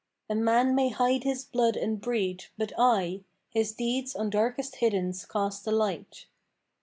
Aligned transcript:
A 0.31 0.33
man 0.33 0.73
may 0.73 0.89
hide 0.89 1.25
his 1.25 1.43
blood 1.45 1.75
and 1.77 2.01
breed, 2.01 2.45
but 2.57 2.73
aye 2.75 3.21
* 3.37 3.49
His 3.51 3.71
deeds 3.73 4.15
on 4.15 4.31
darkest 4.31 4.77
hiddens 4.81 5.27
cast 5.29 5.67
a 5.67 5.71
light. 5.71 6.25